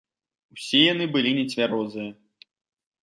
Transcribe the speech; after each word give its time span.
Усе 0.55 0.79
яны 0.93 1.05
былі 1.17 1.35
нецвярозыя. 1.41 2.11